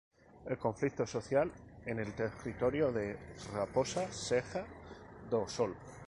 [0.47, 1.51] El conflicto social
[1.85, 3.15] en el territorio de
[3.53, 4.65] Raposa Serra
[5.29, 5.75] do Sol.